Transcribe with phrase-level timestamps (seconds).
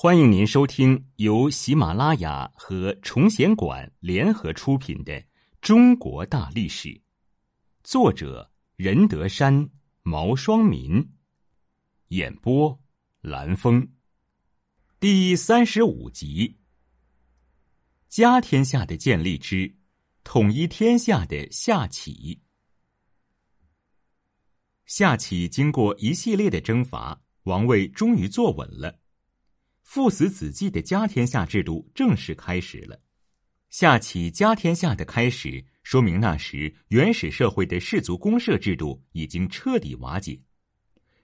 [0.00, 5.12] 欢迎您收听由喜马拉雅和崇贤馆联合出品的
[5.60, 6.88] 《中国大历史》，
[7.82, 9.68] 作者任德山、
[10.04, 11.04] 毛双民，
[12.10, 12.78] 演播
[13.22, 13.88] 蓝峰，
[15.00, 16.58] 第三十五集：
[18.08, 19.74] 家天下的建立之
[20.22, 22.40] 统一天下的夏启。
[24.86, 29.00] 夏启经过一系列的征伐，王位终于坐稳了。
[29.88, 33.00] 父死子继的家天下制度正式开始了。
[33.70, 40.42] 夏启家天下的开始，说明那时原始社会的氏族公社制度已经彻底瓦解，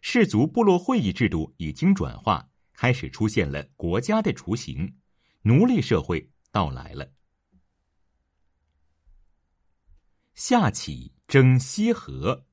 [0.01, 4.97] 氏族部落会议制度已经转化，开始出现了国家的雏形，
[5.43, 7.13] 奴隶社会到来了。
[10.35, 12.47] 夏启征西河。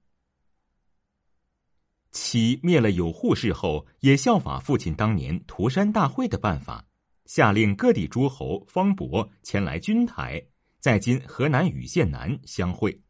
[2.12, 6.86] 启灭了有扈氏后，也效法父亲当年涂山大会的办法，
[7.26, 10.44] 下令各地诸侯方伯前来军台，
[10.80, 13.02] 在今河南禹县南相会。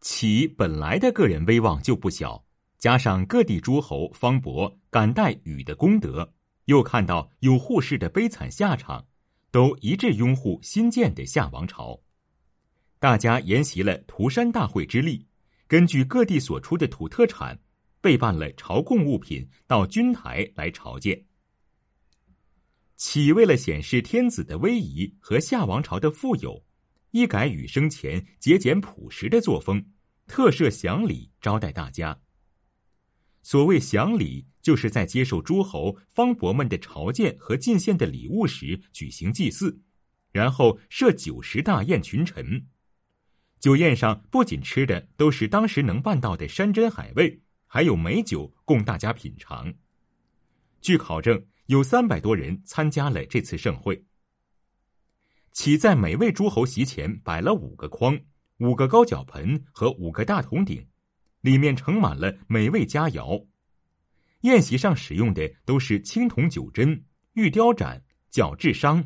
[0.00, 2.44] 启本来的个人威望就不小，
[2.78, 6.32] 加上各地诸侯方伯感戴禹的功德，
[6.66, 9.04] 又看到有扈氏的悲惨下场，
[9.50, 11.98] 都一致拥护新建的夏王朝。
[13.00, 15.26] 大家沿袭了涂山大会之力，
[15.66, 17.58] 根据各地所出的土特产。
[18.04, 21.24] 备办了朝贡物品到军台来朝见。
[22.96, 26.62] 启为了显示天子的威仪和夏王朝的富有，
[27.12, 29.90] 一改与生前节俭朴实的作风，
[30.26, 32.20] 特设享礼招待大家。
[33.42, 39.80] 所谓享礼，就是在接受诸侯方伯们的朝见和进献的礼物时举行祭祀，
[40.30, 42.66] 然后设酒食大宴群臣。
[43.60, 47.40] 酒宴上不仅吃的都是当时能办到的山珍海味。
[47.74, 49.74] 还有美酒供大家品尝。
[50.80, 54.00] 据考证，有三百多人参加了这次盛会。
[55.50, 58.16] 启在每位诸侯席前摆了五个筐、
[58.58, 60.86] 五个高脚盆和五个大铜鼎，
[61.40, 63.44] 里面盛满了美味佳肴。
[64.42, 69.04] 宴席上使用的都是青铜酒针、玉雕盏、角质觞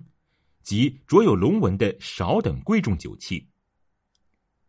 [0.63, 3.49] 及着有龙纹的勺等贵重酒器。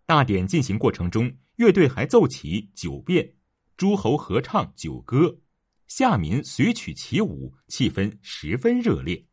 [0.05, 3.33] 大典进行过程中，乐队还奏起酒变。
[3.79, 5.39] 诸侯合唱九歌，
[5.87, 9.25] 下民随曲起舞，气氛十分热烈。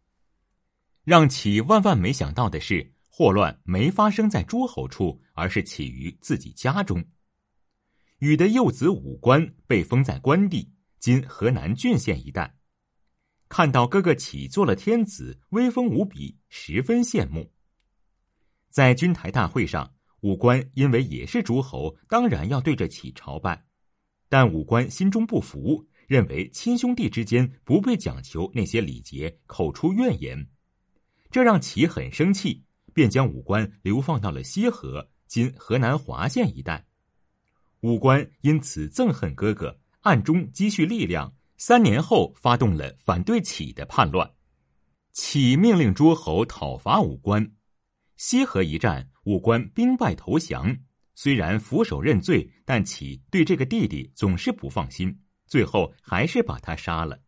[1.02, 7.04] 让启万万没想到的是，祸乱没发生在诸侯处，而是起于自己家中。
[8.18, 12.56] 禹的幼子武官被封在关地（今河南浚县一带），
[13.50, 17.52] 看到哥哥启做了天子，威风无比，十分羡慕。
[18.70, 23.64] 在军台大会上，武官因为也是诸侯，当然要对着启朝拜。
[24.28, 30.48] 但武官心中不服，认为亲兄弟之间不必讲求那些礼节，口出怨言，
[31.30, 36.86] 这让启很生气，便将武官流放到了西河（今河南滑县一带）。
[37.82, 44.30] 武官因此憎恨哥哥，暗中积蓄力量，三年后发动了反对启的叛乱。
[45.12, 47.52] 启命令诸侯讨伐武官，
[48.16, 50.76] 西河一战，武官兵败投降。
[51.16, 57.22] 虽然俯首认罪，但启对这个弟弟总是不放心，最后还是把他杀了。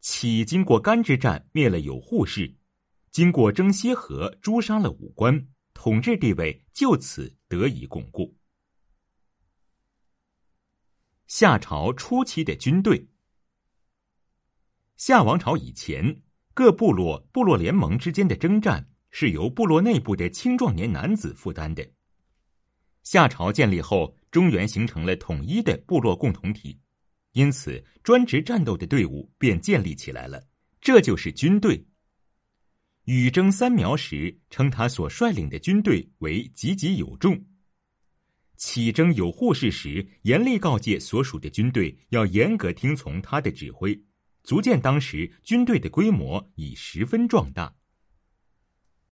[0.00, 2.56] 启经过干之战灭了有扈氏，
[3.10, 8.34] 经过征西河诛杀了武官，统治地位就此得以巩固。
[11.26, 13.08] 夏朝初期的军队，
[14.96, 16.22] 夏王朝以前，
[16.54, 18.88] 各部落部落联盟之间的征战。
[19.16, 21.88] 是由部落内部的青壮年男子负担的。
[23.04, 26.76] 夏朝建立后，中原形成了统一的部落共同体，
[27.30, 30.42] 因此专职战斗的队伍便建立起来了。
[30.80, 31.86] 这就是军队。
[33.04, 37.40] 禹征三苗时，称他所率领的军队为积极有众。
[38.56, 43.96] 启征有扈氏时，严厉告诫所属的军队要严格听从他的指挥，
[44.42, 47.72] 足见当时军队的规模已十分壮大。